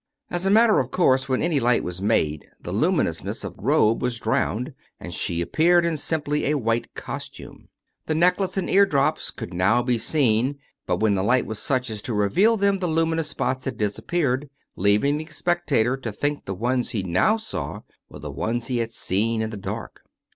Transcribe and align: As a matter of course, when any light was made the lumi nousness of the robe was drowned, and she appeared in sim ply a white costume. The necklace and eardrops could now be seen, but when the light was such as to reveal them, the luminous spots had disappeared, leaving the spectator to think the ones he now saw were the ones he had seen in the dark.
As 0.31 0.47
a 0.47 0.49
matter 0.49 0.79
of 0.79 0.89
course, 0.89 1.29
when 1.29 1.43
any 1.43 1.59
light 1.59 1.83
was 1.83 2.01
made 2.01 2.47
the 2.59 2.73
lumi 2.73 3.03
nousness 3.05 3.43
of 3.43 3.55
the 3.55 3.61
robe 3.61 4.01
was 4.01 4.19
drowned, 4.19 4.73
and 4.99 5.13
she 5.13 5.41
appeared 5.41 5.85
in 5.85 5.95
sim 5.95 6.21
ply 6.23 6.37
a 6.37 6.55
white 6.55 6.91
costume. 6.95 7.69
The 8.07 8.15
necklace 8.15 8.57
and 8.57 8.67
eardrops 8.67 9.29
could 9.29 9.53
now 9.53 9.83
be 9.83 9.99
seen, 9.99 10.57
but 10.87 10.99
when 11.01 11.13
the 11.13 11.21
light 11.21 11.45
was 11.45 11.59
such 11.59 11.91
as 11.91 12.01
to 12.01 12.15
reveal 12.15 12.57
them, 12.57 12.79
the 12.79 12.87
luminous 12.87 13.27
spots 13.27 13.65
had 13.65 13.77
disappeared, 13.77 14.49
leaving 14.75 15.19
the 15.19 15.25
spectator 15.27 15.95
to 15.97 16.11
think 16.11 16.45
the 16.45 16.55
ones 16.55 16.89
he 16.89 17.03
now 17.03 17.37
saw 17.37 17.81
were 18.09 18.17
the 18.17 18.31
ones 18.31 18.65
he 18.65 18.79
had 18.79 18.89
seen 18.89 19.39
in 19.43 19.51
the 19.51 19.55
dark. 19.55 20.01